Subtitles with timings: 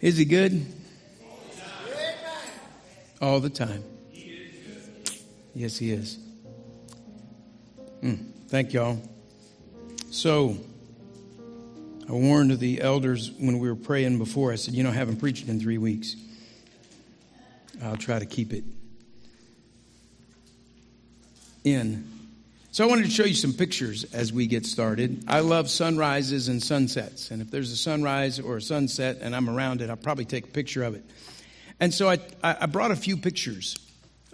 [0.00, 0.64] Is he good?
[3.20, 3.82] All the time.
[5.54, 6.18] Yes, he is.
[8.02, 9.02] Mm, thank y'all.
[10.10, 10.56] So,
[12.08, 14.52] I warned the elders when we were praying before.
[14.52, 16.14] I said, You know, I haven't preached in three weeks.
[17.82, 18.64] I'll try to keep it
[21.64, 22.17] in.
[22.70, 25.24] So, I wanted to show you some pictures as we get started.
[25.26, 27.30] I love sunrises and sunsets.
[27.30, 30.44] And if there's a sunrise or a sunset and I'm around it, I'll probably take
[30.44, 31.02] a picture of it.
[31.80, 33.78] And so, I, I brought a few pictures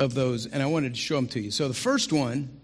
[0.00, 1.52] of those and I wanted to show them to you.
[1.52, 2.60] So, the first one,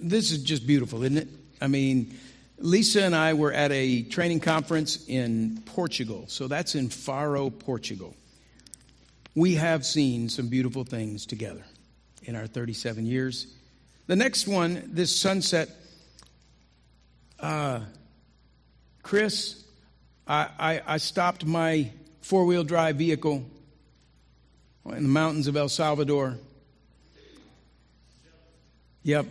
[0.00, 1.28] this is just beautiful, isn't it?
[1.60, 2.18] I mean,
[2.56, 6.24] Lisa and I were at a training conference in Portugal.
[6.28, 8.16] So, that's in Faro, Portugal.
[9.34, 11.64] We have seen some beautiful things together
[12.22, 13.46] in our 37 years.
[14.10, 15.70] The next one, this sunset.
[17.38, 17.82] Uh,
[19.04, 19.62] Chris,
[20.26, 23.44] I, I, I stopped my four wheel drive vehicle
[24.86, 26.38] in the mountains of El Salvador.
[29.04, 29.26] Yep.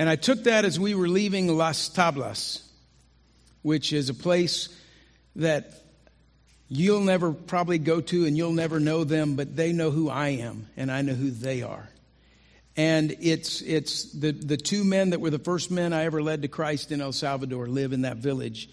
[0.00, 2.60] And I took that as we were leaving Las Tablas,
[3.62, 4.68] which is a place
[5.36, 5.80] that
[6.66, 10.30] you'll never probably go to and you'll never know them, but they know who I
[10.30, 11.88] am and I know who they are.
[12.76, 16.42] And it's, it's the, the two men that were the first men I ever led
[16.42, 18.68] to Christ in El Salvador live in that village.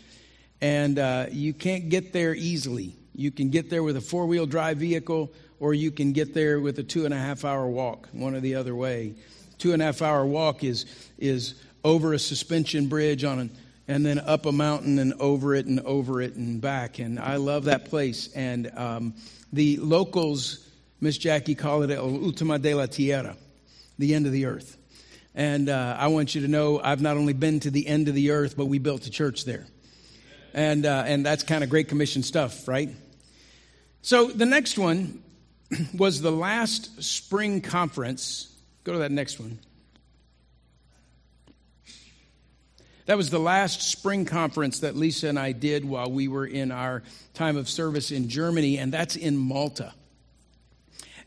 [0.59, 2.95] And uh, you can't get there easily.
[3.15, 6.59] You can get there with a four wheel drive vehicle, or you can get there
[6.59, 9.15] with a two and a half hour walk, one or the other way.
[9.57, 10.85] Two and a half hour walk is,
[11.17, 13.51] is over a suspension bridge on an,
[13.87, 16.99] and then up a mountain and over it and over it and back.
[16.99, 18.33] And I love that place.
[18.33, 19.13] And um,
[19.53, 20.67] the locals,
[20.99, 23.37] Miss Jackie, call it El Ultima de la Tierra
[23.97, 24.77] the end of the earth.
[25.35, 28.15] And uh, I want you to know I've not only been to the end of
[28.15, 29.65] the earth, but we built a church there.
[30.53, 32.89] And, uh, and that's kind of Great Commission stuff, right?
[34.03, 35.23] So the next one
[35.97, 38.55] was the last spring conference.
[38.83, 39.59] Go to that next one.
[43.05, 46.71] That was the last spring conference that Lisa and I did while we were in
[46.71, 47.03] our
[47.33, 49.93] time of service in Germany, and that's in Malta.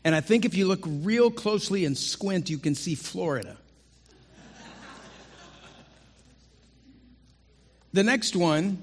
[0.07, 3.57] And I think if you look real closely and squint, you can see Florida.
[7.91, 8.81] the next one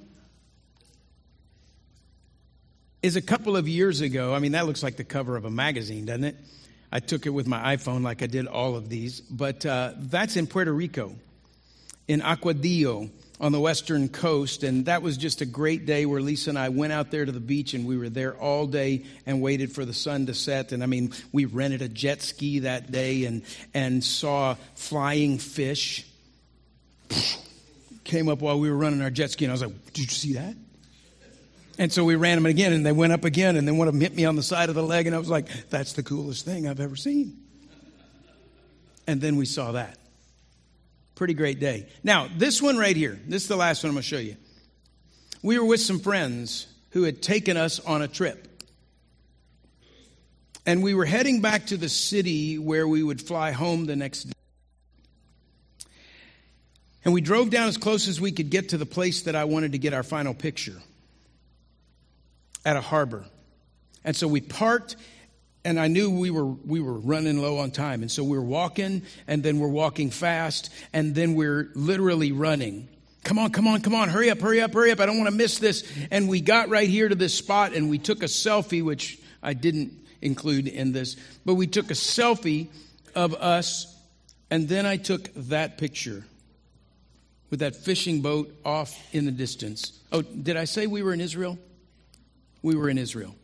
[3.01, 4.35] is a couple of years ago.
[4.35, 6.37] I mean, that looks like the cover of a magazine, doesn't it?
[6.93, 9.23] I took it with my iPhone like I did all of these.
[9.23, 11.15] But uh, that's in Puerto Rico,
[12.07, 13.09] in Aguadilla
[13.41, 14.63] on the western coast.
[14.63, 17.33] And that was just a great day where Lisa and I went out there to
[17.33, 20.73] the beach and we were there all day and waited for the sun to set.
[20.73, 26.07] And I mean, we rented a jet ski that day and, and saw flying fish.
[28.05, 30.07] Came up while we were running our jet ski and I was like, Did you
[30.09, 30.55] see that?
[31.79, 33.95] And so we ran them again and they went up again and then one of
[33.95, 36.03] them hit me on the side of the leg and I was like, That's the
[36.03, 37.39] coolest thing I've ever seen.
[39.07, 39.99] And then we saw that.
[41.15, 41.87] Pretty great day.
[42.03, 44.37] Now, this one right here, this is the last one I'm going to show you.
[45.43, 48.49] We were with some friends who had taken us on a trip.
[50.67, 54.25] And we were heading back to the city where we would fly home the next
[54.25, 54.33] day.
[57.05, 59.45] And we drove down as close as we could get to the place that I
[59.45, 60.77] wanted to get our final picture
[62.65, 63.25] at a harbor.
[64.05, 64.97] And so we parked
[65.65, 68.45] and I knew we were we were running low on time, and so we were
[68.45, 72.89] walking, and then we're walking fast, and then we're literally running.
[73.23, 75.01] Come on, come on, come on, hurry up, hurry up, hurry up!
[75.01, 75.91] I don't want to miss this.
[76.11, 79.55] And we got right here to this spot, and we took a selfie, which I
[79.55, 82.69] didn't include in this, but we took a selfie
[83.15, 83.87] of us,
[84.51, 86.25] and then I took that picture
[87.51, 89.99] with that fishing boat off in the distance.
[90.13, 91.59] Oh, did I say we were in Israel?
[92.63, 93.35] We were in Israel.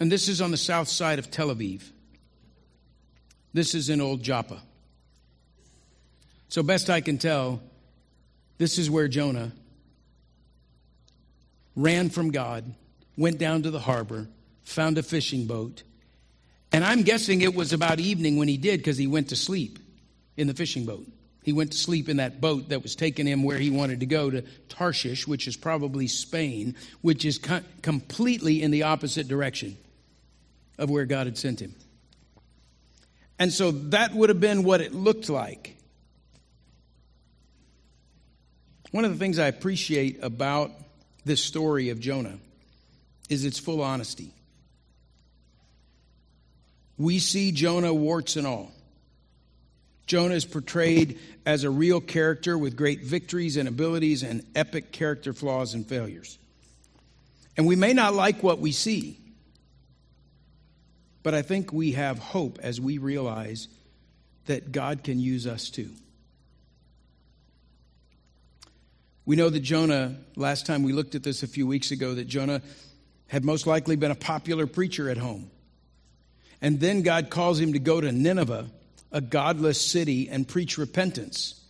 [0.00, 1.82] And this is on the south side of Tel Aviv.
[3.52, 4.62] This is in Old Joppa.
[6.48, 7.60] So, best I can tell,
[8.58, 9.52] this is where Jonah
[11.76, 12.74] ran from God,
[13.16, 14.28] went down to the harbor,
[14.64, 15.82] found a fishing boat.
[16.72, 19.78] And I'm guessing it was about evening when he did because he went to sleep
[20.36, 21.06] in the fishing boat.
[21.42, 24.06] He went to sleep in that boat that was taking him where he wanted to
[24.06, 29.76] go to Tarshish, which is probably Spain, which is co- completely in the opposite direction
[30.80, 31.76] of where God had sent him.
[33.38, 35.76] And so that would have been what it looked like.
[38.90, 40.72] One of the things I appreciate about
[41.24, 42.38] this story of Jonah
[43.28, 44.34] is its full honesty.
[46.98, 48.72] We see Jonah warts and all.
[50.06, 55.32] Jonah is portrayed as a real character with great victories and abilities and epic character
[55.32, 56.38] flaws and failures.
[57.56, 59.19] And we may not like what we see,
[61.22, 63.68] but I think we have hope as we realize
[64.46, 65.90] that God can use us too.
[69.26, 72.26] We know that Jonah, last time we looked at this a few weeks ago, that
[72.26, 72.62] Jonah
[73.28, 75.50] had most likely been a popular preacher at home.
[76.60, 78.66] And then God calls him to go to Nineveh,
[79.12, 81.60] a godless city, and preach repentance.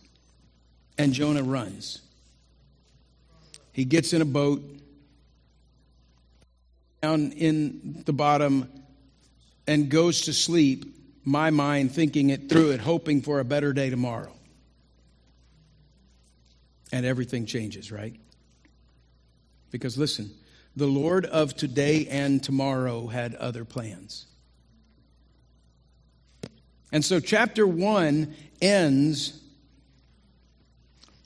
[0.97, 2.01] And Jonah runs.
[3.73, 4.63] He gets in a boat
[7.01, 8.69] down in the bottom
[9.67, 10.85] and goes to sleep,
[11.23, 14.33] my mind thinking it through it, hoping for a better day tomorrow.
[16.91, 18.19] And everything changes, right?
[19.69, 20.31] Because listen,
[20.75, 24.25] the Lord of today and tomorrow had other plans.
[26.91, 29.39] And so, chapter one ends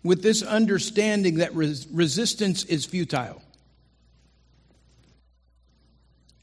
[0.03, 3.41] with this understanding that res- resistance is futile.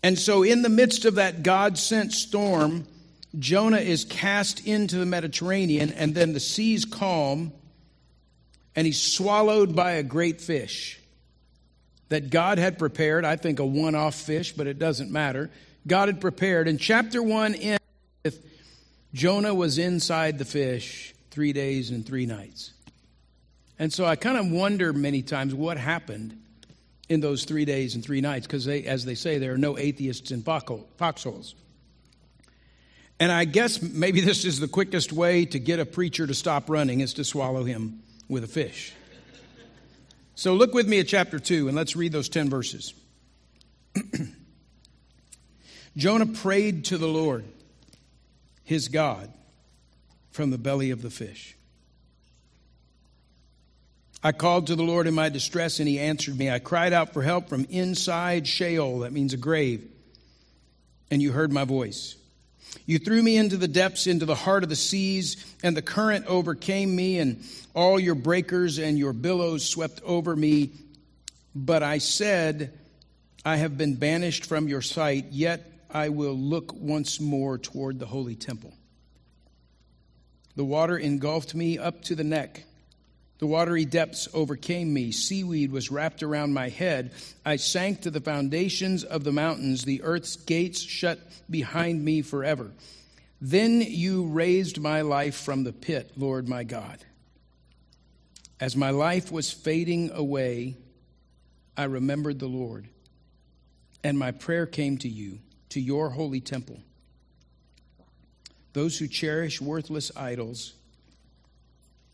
[0.02, 2.86] And so, in the midst of that God sent storm,
[3.38, 7.52] Jonah is cast into the Mediterranean, and then the seas calm,
[8.74, 11.00] and he's swallowed by a great fish
[12.08, 13.24] that God had prepared.
[13.24, 15.50] I think a one off fish, but it doesn't matter.
[15.86, 16.68] God had prepared.
[16.68, 17.82] And chapter 1 ends
[18.24, 18.44] with
[19.14, 22.72] Jonah was inside the fish three days and three nights.
[23.78, 26.38] And so I kind of wonder many times what happened
[27.08, 29.78] in those three days and three nights, because they as they say, there are no
[29.78, 31.54] atheists in foxholes.
[33.20, 36.68] And I guess maybe this is the quickest way to get a preacher to stop
[36.68, 38.92] running is to swallow him with a fish.
[40.34, 42.94] So look with me at chapter 2 and let's read those 10 verses.
[45.96, 47.44] Jonah prayed to the Lord,
[48.64, 49.32] his God,
[50.30, 51.56] from the belly of the fish.
[54.24, 56.48] I called to the Lord in my distress, and he answered me.
[56.48, 59.84] I cried out for help from inside Sheol, that means a grave,
[61.10, 62.14] and you heard my voice.
[62.86, 66.26] You threw me into the depths, into the heart of the seas, and the current
[66.26, 67.42] overcame me, and
[67.74, 70.70] all your breakers and your billows swept over me.
[71.54, 72.78] But I said,
[73.44, 78.06] I have been banished from your sight, yet I will look once more toward the
[78.06, 78.72] holy temple.
[80.54, 82.64] The water engulfed me up to the neck.
[83.42, 85.10] The watery depths overcame me.
[85.10, 87.10] Seaweed was wrapped around my head.
[87.44, 89.82] I sank to the foundations of the mountains.
[89.82, 91.18] The earth's gates shut
[91.50, 92.70] behind me forever.
[93.40, 97.04] Then you raised my life from the pit, Lord my God.
[98.60, 100.76] As my life was fading away,
[101.76, 102.86] I remembered the Lord,
[104.04, 105.40] and my prayer came to you,
[105.70, 106.78] to your holy temple.
[108.72, 110.74] Those who cherish worthless idols,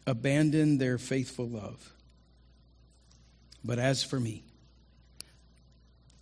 [0.08, 1.93] abandon their faithful love.
[3.62, 4.43] But as for me,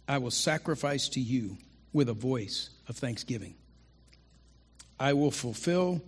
[0.08, 1.56] I will sacrifice to you
[1.92, 3.54] with a voice of thanksgiving.
[4.98, 6.02] I will fulfill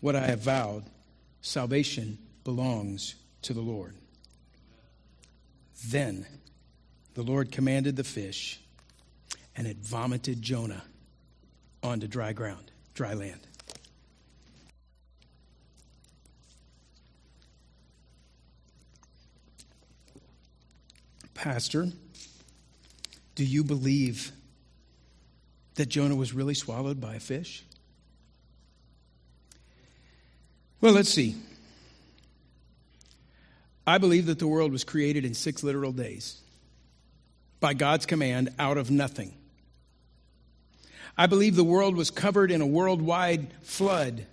[0.00, 0.84] what I have vowed.
[1.40, 3.94] Salvation belongs to the Lord.
[5.88, 6.26] Then
[7.14, 8.60] the Lord commanded the fish,
[9.56, 10.84] and it vomited Jonah
[11.82, 13.40] onto dry ground, dry land.
[21.36, 21.88] Pastor,
[23.34, 24.32] do you believe
[25.74, 27.62] that Jonah was really swallowed by a fish?
[30.80, 31.36] Well, let's see.
[33.86, 36.40] I believe that the world was created in six literal days
[37.60, 39.34] by God's command out of nothing.
[41.18, 44.26] I believe the world was covered in a worldwide flood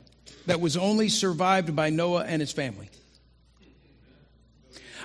[0.46, 2.90] that was only survived by Noah and his family.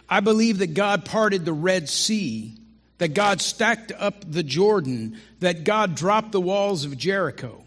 [0.08, 2.54] I believe that God parted the Red Sea,
[2.98, 7.64] that God stacked up the Jordan, that God dropped the walls of Jericho.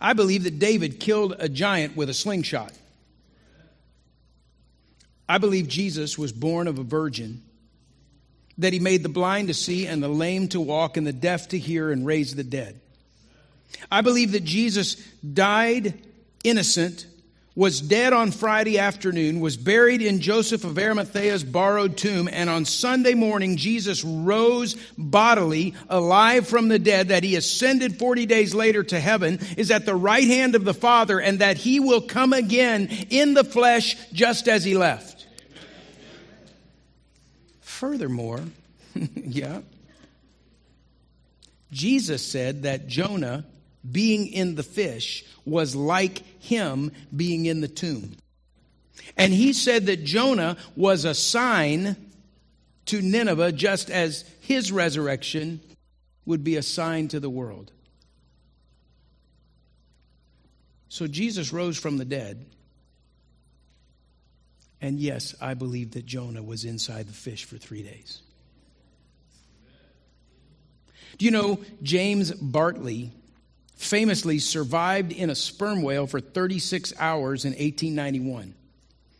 [0.00, 2.72] I believe that David killed a giant with a slingshot.
[5.28, 7.42] I believe Jesus was born of a virgin,
[8.58, 11.48] that he made the blind to see and the lame to walk and the deaf
[11.48, 12.80] to hear and raised the dead.
[13.90, 15.94] I believe that Jesus died
[16.44, 17.06] innocent
[17.54, 22.64] was dead on Friday afternoon, was buried in Joseph of Arimathea's borrowed tomb, and on
[22.64, 28.82] Sunday morning, Jesus rose bodily, alive from the dead, that he ascended 40 days later
[28.84, 32.32] to heaven, is at the right hand of the Father, and that he will come
[32.32, 35.26] again in the flesh just as he left.
[37.60, 38.40] Furthermore,
[39.14, 39.60] yeah,
[41.70, 43.44] Jesus said that Jonah
[43.90, 48.16] being in the fish was like him being in the tomb.
[49.16, 51.96] And he said that Jonah was a sign
[52.86, 55.60] to Nineveh, just as his resurrection
[56.24, 57.72] would be a sign to the world.
[60.88, 62.46] So Jesus rose from the dead.
[64.80, 68.20] And yes, I believe that Jonah was inside the fish for three days.
[71.18, 73.12] Do you know James Bartley
[73.82, 78.54] famously survived in a sperm whale for 36 hours in 1891?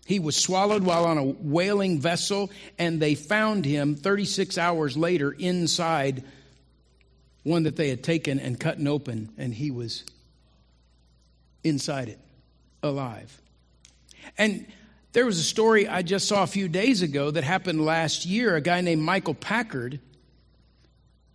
[0.04, 5.33] He was swallowed while on a whaling vessel, and they found him 36 hours later
[5.33, 6.25] inside
[7.45, 10.04] one that they had taken and cut open, and he was
[11.64, 12.19] inside it,
[12.83, 13.40] alive.
[14.38, 14.66] And
[15.12, 18.57] there was a story I just saw a few days ago that happened last year.
[18.57, 20.00] A guy named Michael Packard.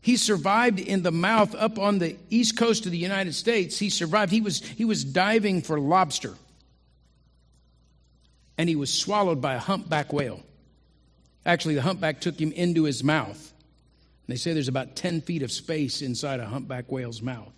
[0.01, 3.77] He survived in the mouth up on the east coast of the United States.
[3.77, 4.31] He survived.
[4.31, 6.35] He was, he was diving for lobster
[8.57, 10.41] and he was swallowed by a humpback whale.
[11.45, 13.53] Actually, the humpback took him into his mouth.
[14.27, 17.53] They say there's about 10 feet of space inside a humpback whale's mouth.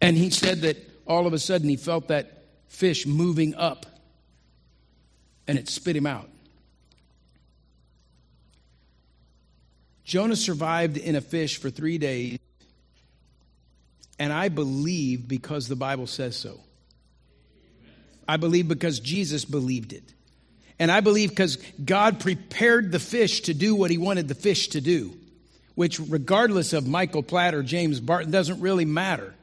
[0.00, 3.86] And he said that all of a sudden he felt that fish moving up
[5.46, 6.28] and it spit him out.
[10.06, 12.38] Jonah survived in a fish for three days,
[14.20, 16.60] and I believe because the Bible says so.
[18.28, 20.04] I believe because Jesus believed it.
[20.78, 24.68] And I believe because God prepared the fish to do what he wanted the fish
[24.68, 25.12] to do,
[25.74, 29.34] which, regardless of Michael Platt or James Barton, doesn't really matter.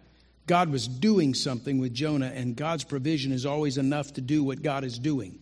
[0.47, 4.61] God was doing something with Jonah, and God's provision is always enough to do what
[4.61, 5.39] God is doing.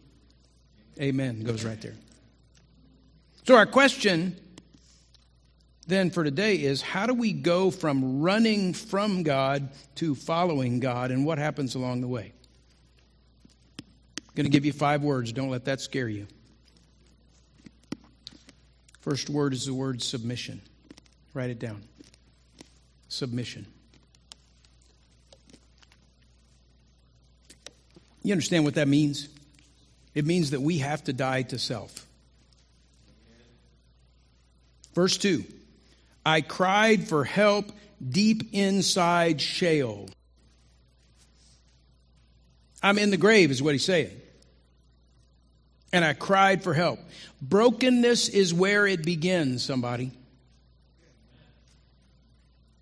[1.00, 1.44] Amen.
[1.44, 1.96] Goes right there.
[3.46, 4.36] So, our question
[5.88, 11.12] then for today is how do we go from running from God to following God,
[11.12, 12.34] and what happens along the way?
[13.80, 15.34] I'm going to give you five words.
[15.34, 16.28] Don't let that scare you.
[19.02, 20.62] First word is the word submission.
[21.34, 21.84] Write it down.
[23.10, 23.66] Submission.
[28.24, 29.28] You understand what that means?
[30.14, 32.06] It means that we have to die to self.
[34.94, 35.44] Verse 2
[36.26, 37.72] I cried for help
[38.08, 40.10] deep inside Sheol.
[42.84, 44.22] I'm in the grave, is what he's saying
[45.94, 47.00] and I cried for help.
[47.42, 50.12] Brokenness is where it begins, somebody.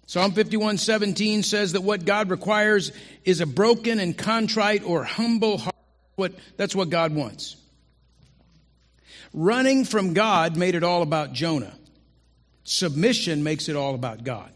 [0.06, 2.92] Psalm 51 17 says that what God requires
[3.26, 5.76] is a broken and contrite or humble heart.
[6.16, 7.56] What, that's what God wants.
[9.34, 11.74] Running from God made it all about Jonah.
[12.72, 14.52] Submission makes it all about God.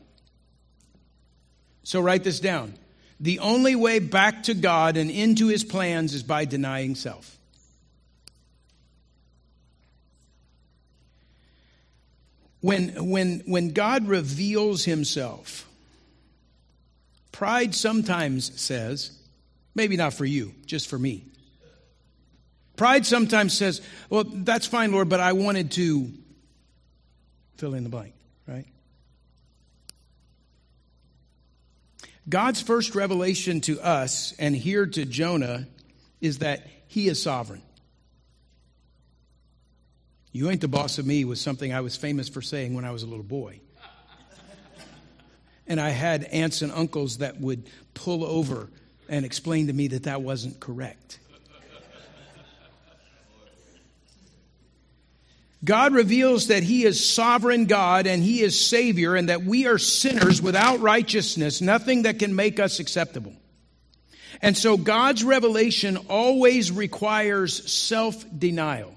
[1.81, 2.75] So write this down.
[3.19, 7.39] The only way back to God and into his plans is by denying self.
[12.61, 15.67] When, when, when God reveals himself,
[17.31, 19.17] pride sometimes says,
[19.73, 21.25] maybe not for you, just for me.
[22.75, 26.13] Pride sometimes says, well, that's fine, Lord, but I wanted to
[27.57, 28.13] fill in the blank,
[28.47, 28.65] right?
[32.27, 35.67] God's first revelation to us and here to Jonah
[36.21, 37.61] is that he is sovereign.
[40.31, 42.91] You ain't the boss of me was something I was famous for saying when I
[42.91, 43.59] was a little boy.
[45.67, 48.69] And I had aunts and uncles that would pull over
[49.07, 51.19] and explain to me that that wasn't correct.
[55.63, 59.77] God reveals that He is sovereign God and He is Savior, and that we are
[59.77, 63.33] sinners without righteousness, nothing that can make us acceptable.
[64.41, 68.95] And so God's revelation always requires self denial.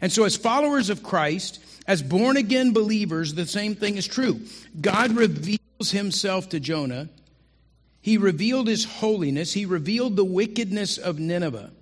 [0.00, 4.40] And so, as followers of Christ, as born again believers, the same thing is true.
[4.80, 7.08] God reveals himself to Jonah.
[8.00, 9.52] He revealed his holiness.
[9.52, 11.72] He revealed the wickedness of Nineveh.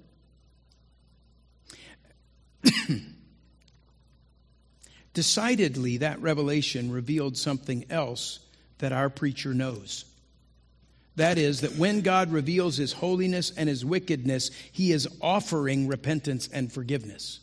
[5.16, 8.38] Decidedly, that revelation revealed something else
[8.80, 10.04] that our preacher knows.
[11.16, 16.50] That is, that when God reveals his holiness and his wickedness, he is offering repentance
[16.52, 17.40] and forgiveness.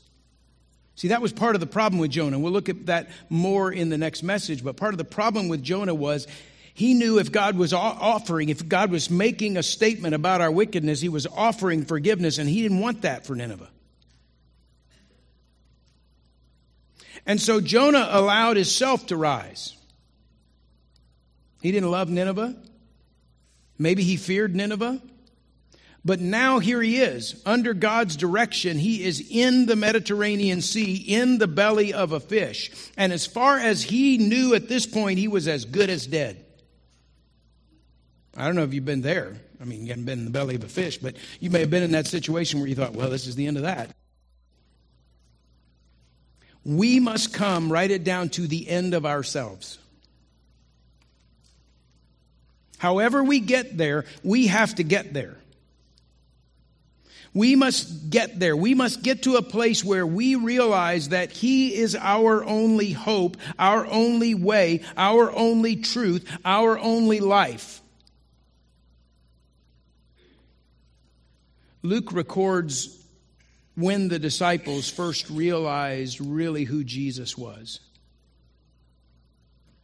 [0.94, 2.38] See, that was part of the problem with Jonah.
[2.38, 4.64] We'll look at that more in the next message.
[4.64, 6.28] But part of the problem with Jonah was
[6.76, 11.02] he knew if God was offering, if God was making a statement about our wickedness,
[11.02, 13.70] he was offering forgiveness, and he didn't want that for Nineveh.
[17.26, 19.76] And so Jonah allowed himself to rise.
[21.62, 22.56] He didn't love Nineveh.
[23.78, 25.02] Maybe he feared Nineveh.
[26.06, 28.78] But now here he is, under God's direction.
[28.78, 32.72] He is in the Mediterranean Sea, in the belly of a fish.
[32.98, 36.44] And as far as he knew at this point, he was as good as dead.
[38.36, 39.38] I don't know if you've been there.
[39.62, 41.70] I mean, you haven't been in the belly of a fish, but you may have
[41.70, 43.96] been in that situation where you thought, well, this is the end of that.
[46.66, 49.80] We must come, write it down, to the end of ourselves.
[52.78, 55.38] However, we get there, we have to get there.
[57.34, 58.56] We must get there.
[58.56, 63.38] We must get to a place where we realize that He is our only hope,
[63.58, 67.82] our only way, our only truth, our only life.
[71.82, 73.03] Luke records
[73.76, 77.80] when the disciples first realized really who Jesus was.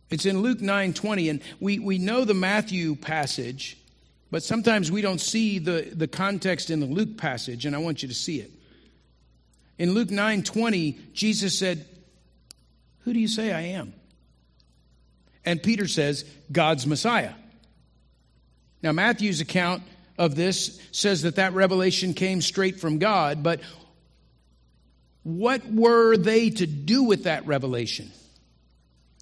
[0.09, 3.77] It's in Luke 9:20 and we, we know the Matthew passage,
[4.31, 8.01] but sometimes we don't see the, the context in the Luke passage, and I want
[8.01, 8.51] you to see it.
[9.77, 11.85] In Luke 9:20, Jesus said,
[12.99, 13.93] Who do you say I am?
[15.45, 17.33] And Peter says, God's Messiah.
[18.81, 19.83] Now, Matthew's account
[20.17, 23.61] of this says that that revelation came straight from God, but
[25.37, 28.11] what were they to do with that revelation?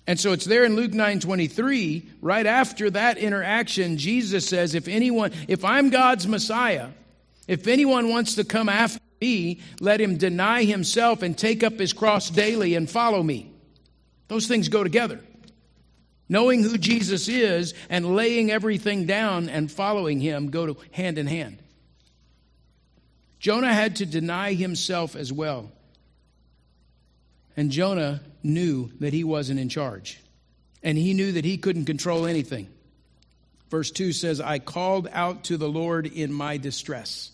[0.07, 5.33] And so it's there in Luke 9:23, right after that interaction, Jesus says, if anyone,
[5.49, 6.89] if I'm God's Messiah,
[7.47, 11.91] if anyone wants to come after me, let him deny himself and take up his
[11.91, 13.51] cross daily and follow me.
[14.29, 15.19] Those things go together.
[16.29, 21.27] Knowing who Jesus is and laying everything down and following him go to hand in
[21.27, 21.59] hand.
[23.39, 25.71] Jonah had to deny himself as well.
[27.57, 30.21] And Jonah knew that he wasn't in charge.
[30.83, 32.69] And he knew that he couldn't control anything.
[33.69, 37.31] Verse 2 says, I called out to the Lord in my distress.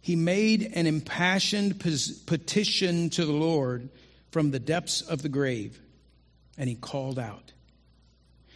[0.00, 3.88] He made an impassioned petition to the Lord
[4.30, 5.80] from the depths of the grave,
[6.56, 7.52] and he called out.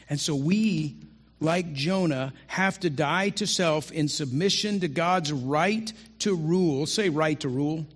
[0.08, 0.96] And so we,
[1.40, 6.86] like Jonah, have to die to self in submission to God's right to rule.
[6.86, 7.86] Say, right to rule.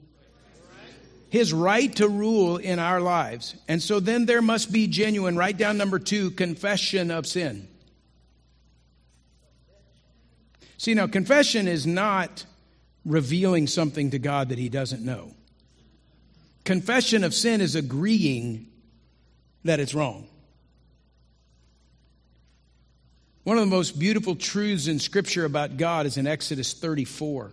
[1.28, 3.56] His right to rule in our lives.
[3.68, 7.68] And so then there must be genuine, write down number two, confession of sin.
[10.78, 12.44] See, now, confession is not
[13.04, 15.32] revealing something to God that he doesn't know.
[16.64, 18.66] Confession of sin is agreeing
[19.64, 20.28] that it's wrong.
[23.44, 27.52] One of the most beautiful truths in Scripture about God is in Exodus 34.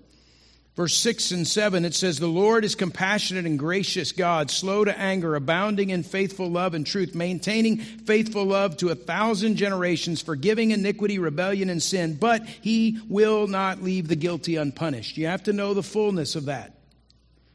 [0.74, 4.98] Verse 6 and 7, it says, The Lord is compassionate and gracious God, slow to
[4.98, 10.72] anger, abounding in faithful love and truth, maintaining faithful love to a thousand generations, forgiving
[10.72, 15.18] iniquity, rebellion, and sin, but he will not leave the guilty unpunished.
[15.18, 16.74] You have to know the fullness of that.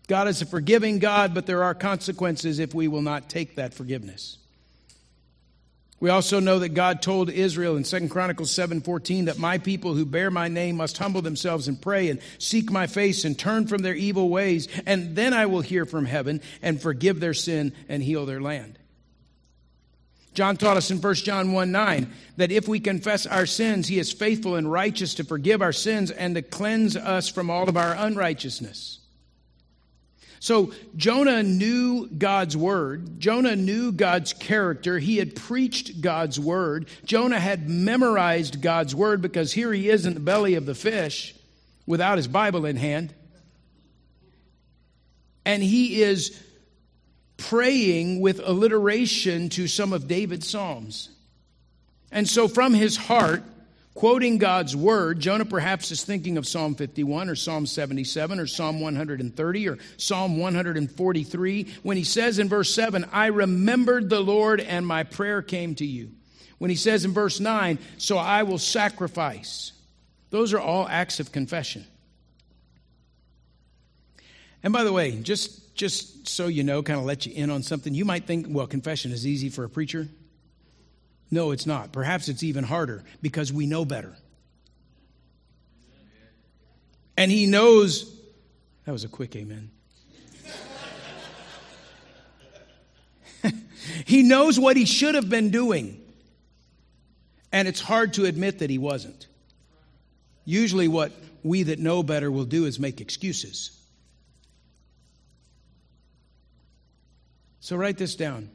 [0.09, 3.73] God is a forgiving God, but there are consequences if we will not take that
[3.73, 4.37] forgiveness.
[5.99, 10.05] We also know that God told Israel in 2 Chronicles 7:14 that my people who
[10.05, 13.81] bear my name must humble themselves and pray and seek my face and turn from
[13.81, 18.03] their evil ways, and then I will hear from heaven and forgive their sin and
[18.03, 18.79] heal their land.
[20.35, 23.99] John taught us in 1 John 1 9 that if we confess our sins, he
[23.99, 27.77] is faithful and righteous to forgive our sins and to cleanse us from all of
[27.79, 28.99] our unrighteousness.
[30.41, 33.21] So Jonah knew God's word.
[33.21, 34.99] Jonah knew God's character.
[34.99, 36.89] He had preached God's word.
[37.05, 41.35] Jonah had memorized God's word because here he is in the belly of the fish
[41.87, 43.15] without his Bible in hand.
[45.45, 46.43] And he is
[47.37, 51.11] praying with alliteration to some of David's Psalms.
[52.11, 53.43] And so from his heart,
[53.97, 58.79] quoting God's word, Jonah perhaps is thinking of Psalm 51 or Psalm 77 or Psalm
[58.79, 64.87] 130 or Psalm 143 when he says in verse 7, I remembered the Lord and
[64.87, 66.11] my prayer came to you.
[66.59, 69.73] When he says in verse 9, so I will sacrifice.
[70.31, 71.87] Those are all acts of confession.
[74.63, 77.63] And by the way, just, just so you know, kind of let you in on
[77.63, 80.09] something, you might think, well, confession is easy for a preacher.
[81.31, 81.93] No, it's not.
[81.93, 84.17] Perhaps it's even harder because we know better.
[87.17, 88.13] And he knows.
[88.85, 89.71] That was a quick amen.
[94.05, 96.01] he knows what he should have been doing.
[97.53, 99.27] And it's hard to admit that he wasn't.
[100.45, 101.13] Usually, what
[101.43, 103.73] we that know better will do is make excuses.
[107.61, 108.51] So write this down.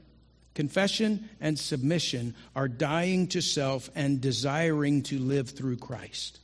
[0.54, 6.40] Confession and submission are dying to self and desiring to live through Christ.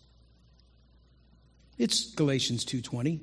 [1.78, 3.20] It's Galatians 2:20.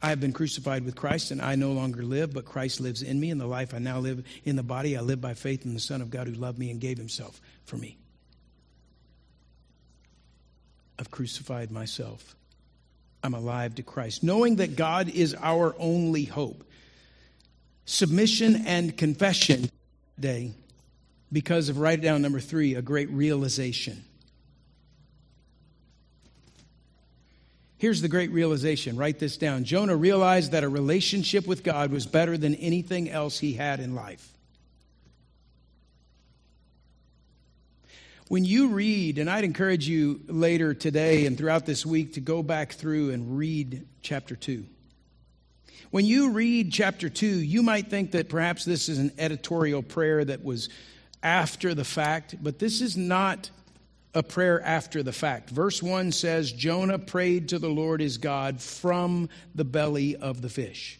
[0.00, 3.18] I have been crucified with Christ and I no longer live, but Christ lives in
[3.18, 5.74] me and the life I now live in the body I live by faith in
[5.74, 7.96] the Son of God who loved me and gave himself for me.
[10.98, 12.36] I've crucified myself.
[13.22, 16.64] I'm alive to Christ, knowing that God is our only hope.
[17.84, 19.70] Submission and confession
[20.20, 20.52] day
[21.32, 24.04] because of, write it down number three, a great realization.
[27.76, 28.96] Here's the great realization.
[28.96, 29.62] Write this down.
[29.62, 33.94] Jonah realized that a relationship with God was better than anything else he had in
[33.94, 34.26] life.
[38.26, 42.42] When you read, and I'd encourage you later today and throughout this week to go
[42.42, 44.66] back through and read chapter 2.
[45.90, 50.24] When you read chapter 2, you might think that perhaps this is an editorial prayer
[50.24, 50.68] that was
[51.22, 53.50] after the fact, but this is not
[54.14, 55.50] a prayer after the fact.
[55.50, 60.48] Verse 1 says Jonah prayed to the Lord his God from the belly of the
[60.48, 60.98] fish.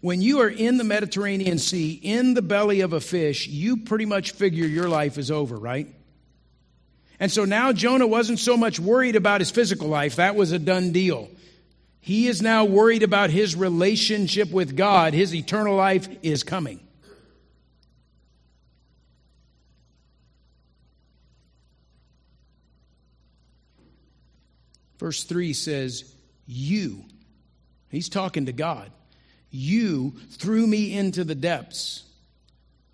[0.00, 4.04] When you are in the Mediterranean Sea, in the belly of a fish, you pretty
[4.04, 5.88] much figure your life is over, right?
[7.18, 10.58] And so now Jonah wasn't so much worried about his physical life, that was a
[10.58, 11.28] done deal.
[12.06, 15.12] He is now worried about his relationship with God.
[15.12, 16.78] His eternal life is coming.
[25.00, 26.14] Verse 3 says,
[26.46, 27.02] You,
[27.88, 28.92] he's talking to God,
[29.50, 32.04] you threw me into the depths,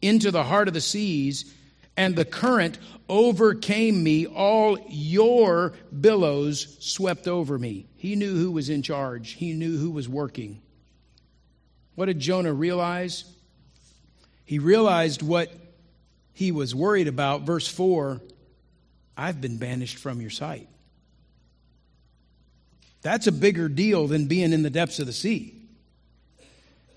[0.00, 1.52] into the heart of the seas,
[1.96, 2.78] and the current
[3.08, 4.26] overcame me.
[4.26, 7.86] All your billows swept over me.
[7.96, 10.60] He knew who was in charge, he knew who was working.
[11.94, 13.24] What did Jonah realize?
[14.44, 15.52] He realized what
[16.32, 17.42] he was worried about.
[17.42, 18.20] Verse 4
[19.16, 20.68] I've been banished from your sight.
[23.02, 25.61] That's a bigger deal than being in the depths of the sea.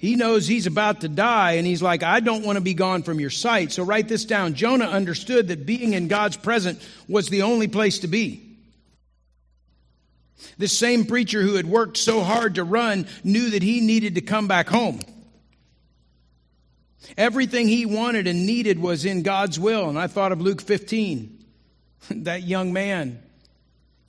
[0.06, 3.02] He knows he's about to die, and he's like, I don't want to be gone
[3.02, 3.72] from your sight.
[3.72, 4.54] So write this down.
[4.54, 8.56] Jonah understood that being in God's presence was the only place to be.
[10.60, 14.22] This same preacher who had worked so hard to run knew that he needed to
[14.22, 15.00] come back home.
[17.18, 19.90] Everything he wanted and needed was in God's will.
[19.90, 21.44] And I thought of Luke 15,
[22.12, 23.24] that young man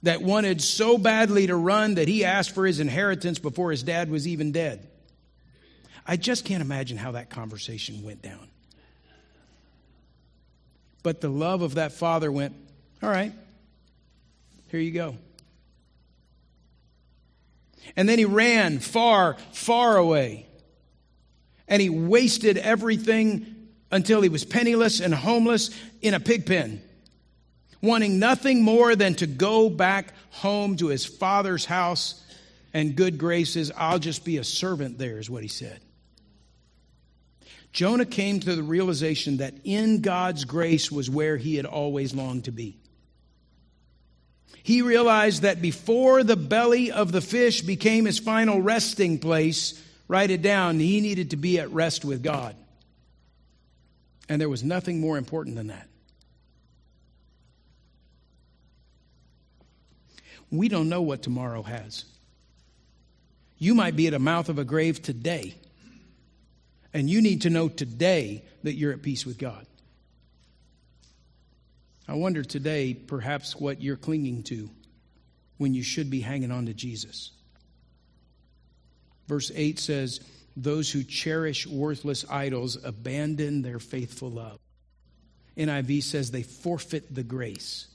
[0.03, 4.11] that wanted so badly to run that he asked for his inheritance before his dad
[4.11, 4.87] was even dead.
[6.07, 8.49] I just can't imagine how that conversation went down.
[11.03, 12.55] But the love of that father went,
[13.03, 13.33] All right,
[14.69, 15.16] here you go.
[17.97, 20.47] And then he ran far, far away.
[21.69, 25.71] And he wasted everything until he was penniless and homeless
[26.03, 26.83] in a pig pen,
[27.81, 32.23] wanting nothing more than to go back home to his father's house
[32.75, 33.71] and good graces.
[33.77, 35.81] I'll just be a servant there, is what he said.
[37.77, 42.47] Jonah came to the realization that in God's grace was where he had always longed
[42.47, 42.79] to be.
[44.62, 50.31] He realized that before the belly of the fish became his final resting place, write
[50.31, 52.57] it down, he needed to be at rest with God.
[54.27, 55.87] And there was nothing more important than that.
[60.51, 62.07] We don't know what tomorrow has.
[63.59, 65.57] You might be at the mouth of a grave today,
[66.97, 69.67] and you need to know today that you're at peace with God.
[72.09, 74.71] I wonder today, perhaps, what you're clinging to
[75.59, 77.33] when you should be hanging on to Jesus.
[79.29, 80.21] Verse 8 says,
[80.57, 84.59] Those who cherish worthless idols abandon their faithful love.
[85.55, 87.89] NIV says they forfeit the grace.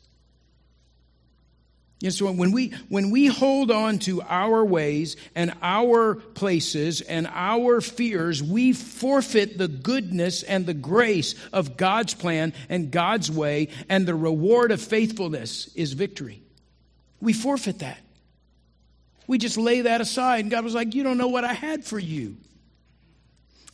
[2.01, 7.29] Yes, so when we when we hold on to our ways and our places and
[7.31, 13.67] our fears, we forfeit the goodness and the grace of God's plan and God's way,
[13.87, 16.41] and the reward of faithfulness is victory.
[17.21, 17.99] We forfeit that.
[19.27, 21.85] We just lay that aside, and God was like, You don't know what I had
[21.85, 22.35] for you.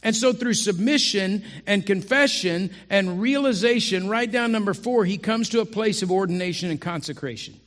[0.04, 5.62] And so, through submission and confession and realization, right down number four, he comes to
[5.62, 7.58] a place of ordination and consecration.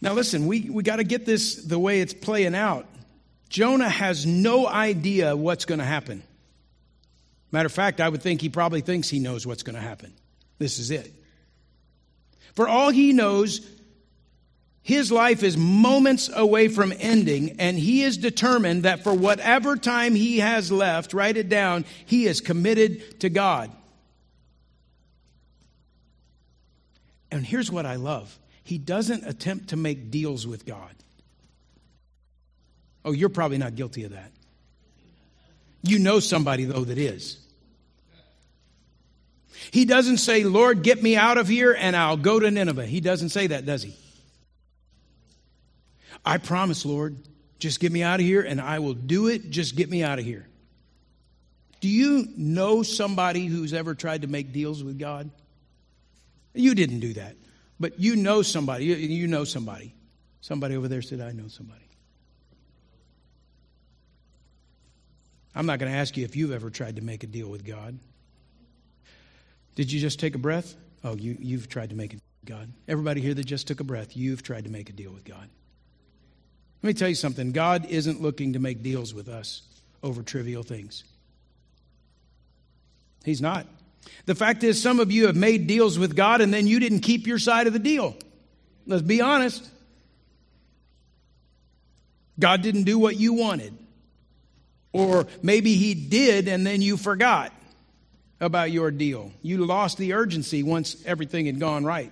[0.00, 2.86] Now, listen, we, we got to get this the way it's playing out.
[3.48, 6.22] Jonah has no idea what's going to happen.
[7.52, 10.14] Matter of fact, I would think he probably thinks he knows what's going to happen.
[10.58, 11.12] This is it.
[12.54, 13.60] For all he knows,
[14.82, 20.14] His life is moments away from ending, and he is determined that for whatever time
[20.14, 23.70] he has left, write it down, he is committed to God.
[27.30, 30.94] And here's what I love he doesn't attempt to make deals with God.
[33.04, 34.30] Oh, you're probably not guilty of that.
[35.82, 37.38] You know somebody, though, that is.
[39.70, 42.86] He doesn't say, Lord, get me out of here and I'll go to Nineveh.
[42.86, 43.94] He doesn't say that, does he?
[46.24, 47.16] I promise, Lord,
[47.58, 49.50] just get me out of here and I will do it.
[49.50, 50.46] Just get me out of here.
[51.80, 55.30] Do you know somebody who's ever tried to make deals with God?
[56.52, 57.36] You didn't do that,
[57.80, 58.84] but you know somebody.
[58.84, 59.94] You know somebody.
[60.42, 61.80] Somebody over there said, I know somebody.
[65.54, 67.64] I'm not going to ask you if you've ever tried to make a deal with
[67.64, 67.98] God.
[69.74, 70.76] Did you just take a breath?
[71.02, 72.72] Oh, you, you've tried to make a deal with God.
[72.86, 75.48] Everybody here that just took a breath, you've tried to make a deal with God.
[76.82, 79.62] Let me tell you something God isn't looking to make deals with us
[80.02, 81.04] over trivial things.
[83.24, 83.66] He's not.
[84.26, 87.00] The fact is, some of you have made deals with God and then you didn't
[87.00, 88.16] keep your side of the deal.
[88.86, 89.68] Let's be honest.
[92.38, 93.76] God didn't do what you wanted.
[94.92, 97.52] Or maybe He did and then you forgot
[98.40, 99.32] about your deal.
[99.42, 102.10] You lost the urgency once everything had gone right.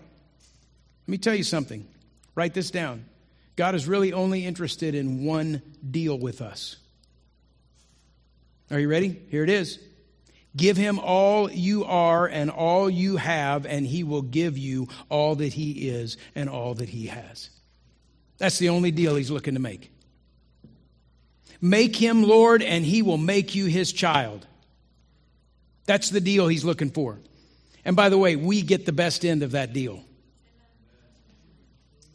[1.06, 1.86] Let me tell you something.
[2.34, 3.06] Write this down.
[3.56, 6.76] God is really only interested in one deal with us.
[8.70, 9.20] Are you ready?
[9.30, 9.80] Here it is.
[10.56, 15.36] Give him all you are and all you have, and he will give you all
[15.36, 17.50] that he is and all that he has.
[18.38, 19.92] That's the only deal he's looking to make.
[21.60, 24.46] Make him Lord, and he will make you his child.
[25.86, 27.18] That's the deal he's looking for.
[27.84, 30.02] And by the way, we get the best end of that deal.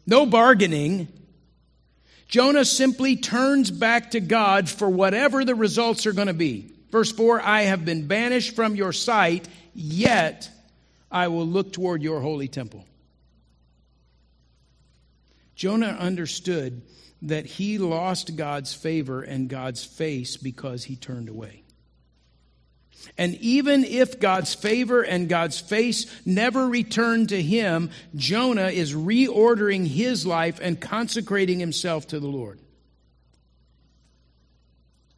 [0.05, 1.07] No bargaining.
[2.27, 6.72] Jonah simply turns back to God for whatever the results are going to be.
[6.93, 10.47] Verse 4 I have been banished from your sight, yet
[11.11, 12.85] I will look toward your holy temple.
[15.55, 16.83] Jonah understood
[17.23, 21.63] that he lost God's favor and God's face because he turned away.
[23.17, 29.87] And even if God's favor and God's face never return to him, Jonah is reordering
[29.87, 32.59] his life and consecrating himself to the Lord.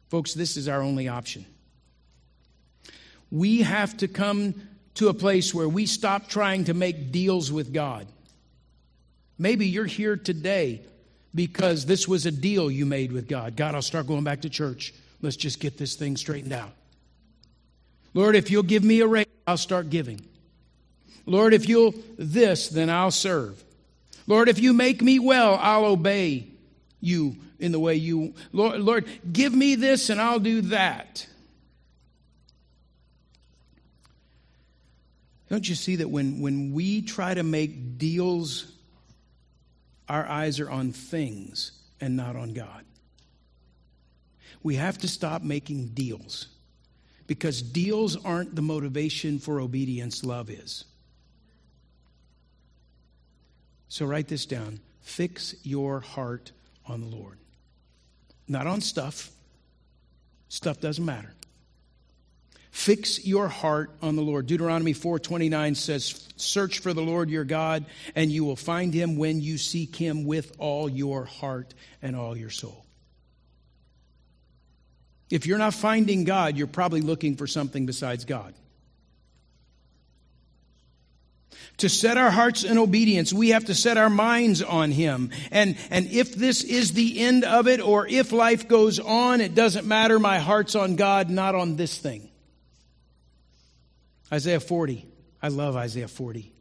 [0.08, 1.44] Folks, this is our only option.
[3.30, 4.54] We have to come
[4.94, 8.06] to a place where we stop trying to make deals with God.
[9.38, 10.80] Maybe you're here today
[11.34, 13.56] because this was a deal you made with God.
[13.56, 14.94] God, I'll start going back to church.
[15.20, 16.72] Let's just get this thing straightened out.
[18.14, 20.20] Lord, if you'll give me a raise, I'll start giving.
[21.26, 23.62] Lord, if you'll this, then I'll serve.
[24.26, 26.46] Lord, if you make me well, I'll obey
[27.00, 28.34] you in the way you.
[28.52, 31.26] Lord, Lord, give me this and I'll do that.
[35.48, 38.72] Don't you see that when, when we try to make deals,
[40.08, 42.84] our eyes are on things and not on God?
[44.62, 46.48] We have to stop making deals
[47.26, 50.84] because deals aren't the motivation for obedience, love is.
[53.88, 54.80] So write this down.
[55.02, 56.50] Fix your heart
[56.86, 57.38] on the Lord,
[58.48, 59.30] not on stuff.
[60.48, 61.32] Stuff doesn't matter.
[62.76, 64.46] Fix your heart on the Lord.
[64.46, 69.40] Deuteronomy 4:29 says, "Search for the Lord your God, and you will find him when
[69.40, 72.84] you seek him with all your heart and all your soul."
[75.30, 78.52] If you're not finding God, you're probably looking for something besides God.
[81.78, 85.30] To set our hearts in obedience, we have to set our minds on Him.
[85.50, 89.54] And, and if this is the end of it, or if life goes on, it
[89.54, 90.18] doesn't matter.
[90.18, 92.28] My heart's on God, not on this thing.
[94.32, 95.06] Isaiah 40.
[95.42, 96.52] I love Isaiah 40.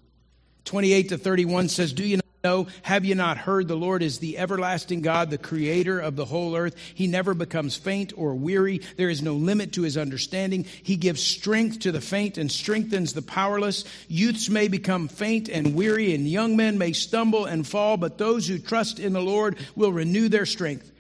[0.66, 4.20] 28 to 31 says, Do you not know, have you not heard the Lord is
[4.20, 6.76] the everlasting God, the creator of the whole earth?
[6.94, 8.82] He never becomes faint or weary.
[8.98, 10.66] There is no limit to his understanding.
[10.84, 13.86] He gives strength to the faint and strengthens the powerless.
[14.08, 18.48] Youths may become faint and weary, and young men may stumble and fall, but those
[18.48, 20.92] who trust in the Lord will renew their strength.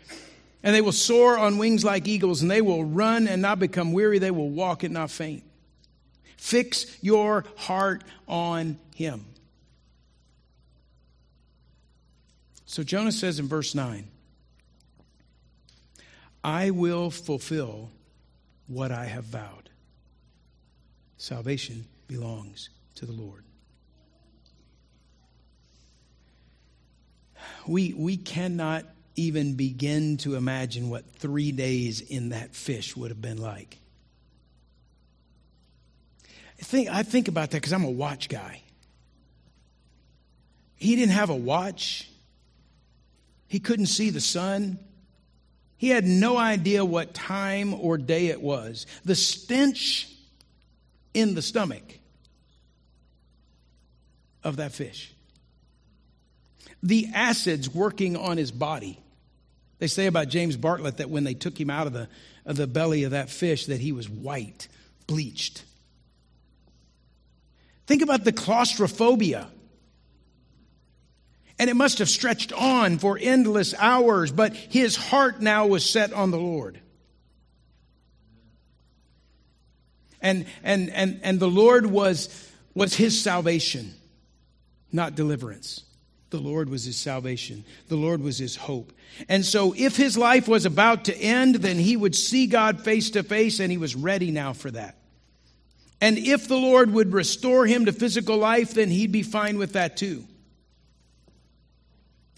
[0.63, 3.93] And they will soar on wings like eagles, and they will run and not become
[3.93, 4.17] weary.
[4.17, 5.43] They will walk and not faint.
[6.38, 9.26] Fix your heart on him.
[12.65, 14.08] So Jonah says in verse 9,
[16.43, 17.89] I will fulfill
[18.67, 19.69] what I have vowed.
[21.17, 23.45] Salvation belongs to the Lord.
[27.67, 33.21] we, we cannot even begin to imagine what three days in that fish would have
[33.21, 33.78] been like.
[36.60, 38.62] I think, I think about that because I'm a watch guy.
[40.76, 42.10] He didn't have a watch,
[43.48, 44.80] he couldn't see the sun.
[45.78, 48.88] He had no idea what time or day it was.
[49.04, 50.10] The stench
[51.13, 52.00] in the stomach
[54.44, 55.13] of that fish,
[56.82, 59.00] the acids working on his body.
[59.80, 62.08] They say about James Bartlett that when they took him out of the,
[62.46, 64.68] of the belly of that fish, that he was white,
[65.08, 65.63] bleached.
[67.88, 69.48] Think about the claustrophobia.
[71.58, 76.12] And it must have stretched on for endless hours, but his heart now was set
[76.12, 76.80] on the Lord.
[80.21, 83.93] And, and, and, and the Lord was, was his salvation,
[84.91, 85.84] not deliverance.
[86.32, 87.63] The Lord was his salvation.
[87.88, 88.91] The Lord was his hope.
[89.30, 93.12] And so, if his life was about to end, then he would see God face
[93.12, 94.98] to face, and he was ready now for that.
[96.06, 99.74] And if the Lord would restore him to physical life, then he'd be fine with
[99.74, 100.24] that too.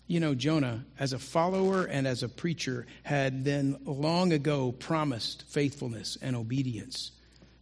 [0.07, 5.43] You know, Jonah, as a follower and as a preacher, had then long ago promised
[5.49, 7.11] faithfulness and obedience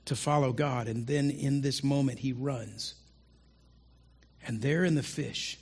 [0.06, 0.88] to follow God.
[0.88, 2.94] And then in this moment, he runs.
[4.46, 5.58] And there in the fish,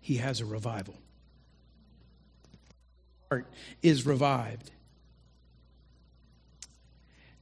[0.00, 0.96] he has a revival.
[3.28, 3.46] Heart
[3.82, 4.70] is revived.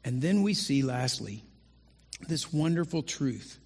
[0.03, 1.45] And then we see, lastly,
[2.29, 3.59] this wonderful truth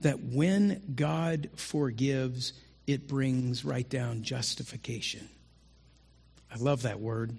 [0.00, 2.52] that when God forgives,
[2.86, 5.28] it brings right down justification.
[6.52, 7.36] I love that word.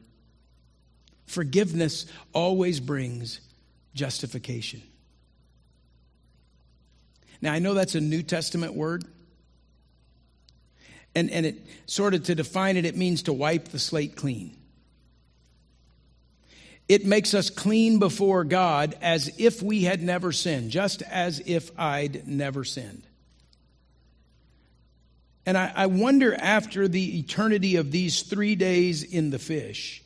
[1.26, 3.40] Forgiveness always brings
[3.94, 4.82] justification.
[7.42, 9.04] Now, I know that's a New Testament word.
[11.16, 14.58] And, and it sort of to define it, it means to wipe the slate clean.
[16.90, 21.72] It makes us clean before God as if we had never sinned, just as if
[21.80, 23.04] I'd never sinned.
[25.46, 30.02] And I, I wonder after the eternity of these three days in the fish,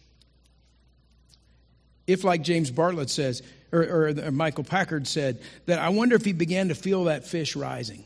[2.06, 6.24] if, like James Bartley says, or, or, or Michael Packard said, that I wonder if
[6.24, 8.06] he began to feel that fish rising,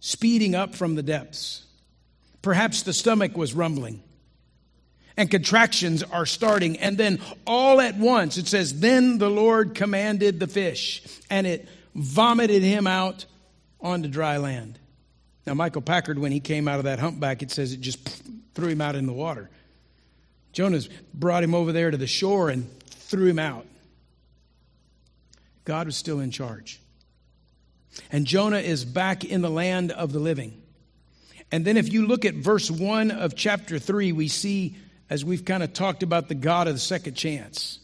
[0.00, 1.64] speeding up from the depths.
[2.40, 4.02] Perhaps the stomach was rumbling
[5.16, 6.78] and contractions are starting.
[6.78, 11.68] And then all at once, it says, Then the Lord commanded the fish, and it
[11.94, 13.26] vomited him out
[13.80, 14.78] onto dry land.
[15.46, 18.22] Now, Michael Packard, when he came out of that humpback, it says it just
[18.54, 19.50] threw him out in the water.
[20.52, 23.66] Jonah's brought him over there to the shore and threw him out.
[25.64, 26.80] God was still in charge.
[28.10, 30.60] And Jonah is back in the land of the living.
[31.50, 34.76] And then, if you look at verse 1 of chapter 3, we see,
[35.12, 37.80] as we've kind of talked about the God of the second chance,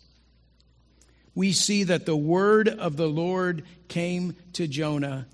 [1.35, 5.27] we see that the word of the Lord came to Jonah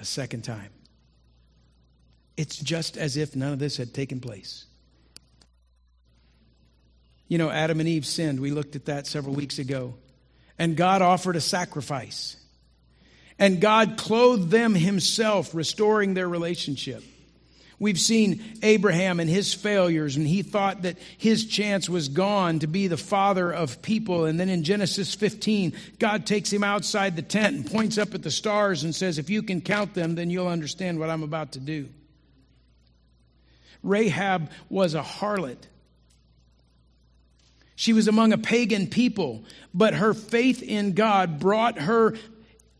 [0.00, 0.70] a second time.
[2.36, 4.64] It's just as if none of this had taken place.
[7.28, 8.40] You know, Adam and Eve sinned.
[8.40, 9.94] We looked at that several weeks ago.
[10.58, 12.36] And God offered a sacrifice.
[13.38, 17.04] And God clothed them Himself, restoring their relationship.
[17.84, 22.66] We've seen Abraham and his failures, and he thought that his chance was gone to
[22.66, 24.24] be the father of people.
[24.24, 28.22] And then in Genesis 15, God takes him outside the tent and points up at
[28.22, 31.52] the stars and says, If you can count them, then you'll understand what I'm about
[31.52, 31.90] to do.
[33.82, 35.58] Rahab was a harlot.
[37.76, 39.44] She was among a pagan people,
[39.74, 42.14] but her faith in God brought her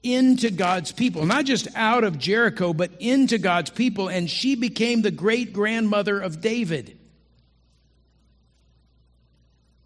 [0.04, 5.02] into God's people, not just out of Jericho, but into God's people, and she became
[5.02, 6.98] the great grandmother of David.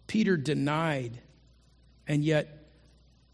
[0.05, 1.17] Peter denied,
[2.05, 2.67] and yet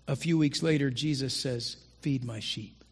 [0.07, 2.83] a few weeks later, Jesus says, Feed my sheep.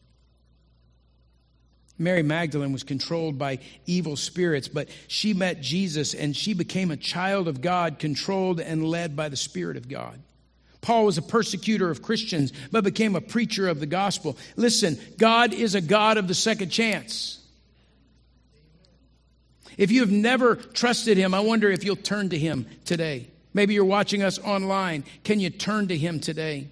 [2.00, 6.98] Mary Magdalene was controlled by evil spirits, but she met Jesus and she became a
[6.98, 10.20] child of God, controlled and led by the Spirit of God.
[10.84, 14.38] Paul was a persecutor of Christians, but became a preacher of the gospel.
[14.56, 17.40] Listen, God is a God of the second chance.
[19.78, 23.28] If you have never trusted Him, I wonder if you'll turn to Him today.
[23.54, 25.06] Maybe you're watching us online.
[25.24, 26.68] Can you turn to Him today?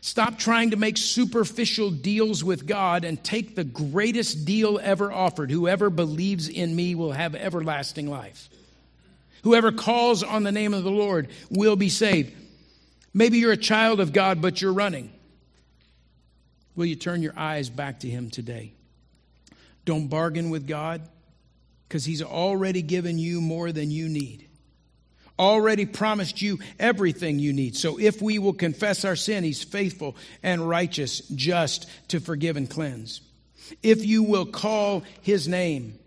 [0.00, 5.50] Stop trying to make superficial deals with God and take the greatest deal ever offered.
[5.50, 8.48] Whoever believes in me will have everlasting life.
[9.42, 12.32] Whoever calls on the name of the Lord will be saved.
[13.14, 15.12] Maybe you're a child of God, but you're running.
[16.76, 18.72] Will you turn your eyes back to Him today?
[19.84, 21.02] Don't bargain with God
[21.88, 24.46] because He's already given you more than you need.
[25.38, 27.76] Already promised you everything you need.
[27.76, 32.68] So if we will confess our sin, He's faithful and righteous, just to forgive and
[32.68, 33.22] cleanse.
[33.82, 35.98] If you will call His name,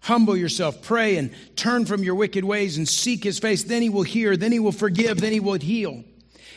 [0.00, 3.90] humble yourself, pray, and turn from your wicked ways and seek His face, then He
[3.90, 6.02] will hear, then He will forgive, then He will heal.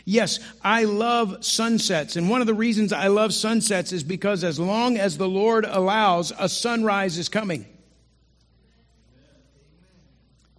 [0.10, 2.16] Yes, I love sunsets.
[2.16, 5.66] And one of the reasons I love sunsets is because as long as the Lord
[5.66, 7.68] allows, a sunrise is coming.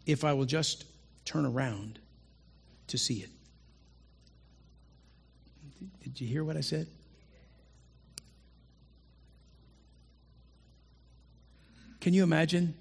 [0.07, 0.85] If I will just
[1.25, 1.99] turn around
[2.87, 3.31] to see it.
[6.05, 6.87] Did you hear what I said?
[12.01, 12.75] Can you imagine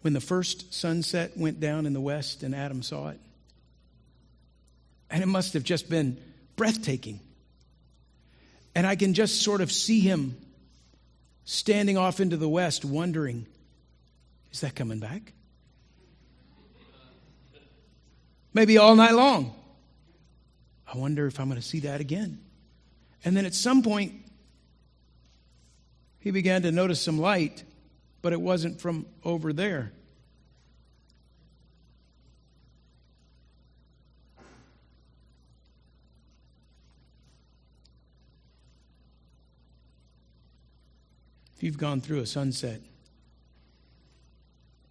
[0.00, 3.20] when the first sunset went down in the west and Adam saw it?
[5.10, 6.16] And it must have just been
[6.56, 7.20] breathtaking.
[8.74, 10.36] And I can just sort of see him
[11.44, 13.46] standing off into the west, wondering,
[14.52, 15.32] is that coming back?
[18.52, 19.54] Maybe all night long.
[20.92, 22.40] I wonder if I'm going to see that again.
[23.24, 24.14] And then at some point,
[26.20, 27.64] he began to notice some light,
[28.22, 29.92] but it wasn't from over there.
[41.60, 42.80] If you've gone through a sunset,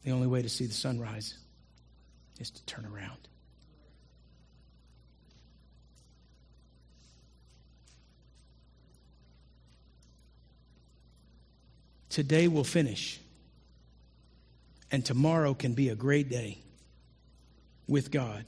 [0.03, 1.33] the only way to see the sunrise
[2.39, 3.17] is to turn around.
[12.09, 13.19] Today will finish,
[14.91, 16.59] and tomorrow can be a great day
[17.87, 18.45] with God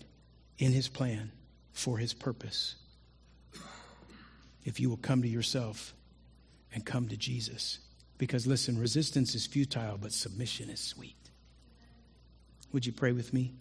[0.59, 1.31] in His plan
[1.73, 2.75] for His purpose.
[4.63, 5.95] If you will come to yourself
[6.71, 7.79] and come to Jesus.
[8.21, 11.15] Because listen, resistance is futile, but submission is sweet.
[12.71, 13.51] Would you pray with me?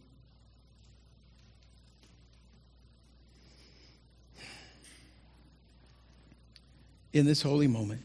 [7.15, 8.03] In this holy moment,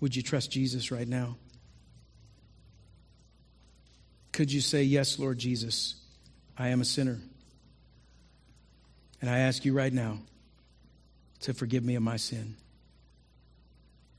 [0.00, 1.38] would you trust Jesus right now?
[4.32, 5.94] Could you say, Yes, Lord Jesus,
[6.58, 7.18] I am a sinner.
[9.22, 10.18] And I ask you right now
[11.40, 12.54] to forgive me of my sin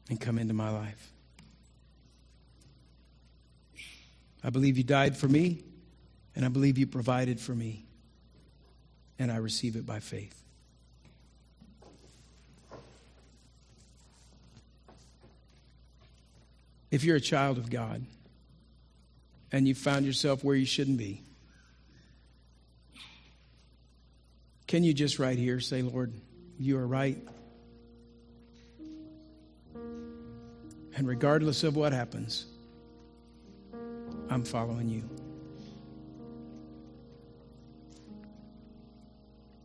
[0.10, 1.12] and come into my life.
[4.44, 5.64] I believe you died for me,
[6.36, 7.86] and I believe you provided for me,
[9.20, 10.36] and I receive it by faith.
[16.92, 18.04] If you're a child of God
[19.52, 21.22] and you found yourself where you shouldn't be,
[24.66, 26.14] can you just right here say, Lord,
[26.58, 27.18] you are right?
[30.96, 32.48] And regardless of what happens,
[34.30, 35.19] I'm following you.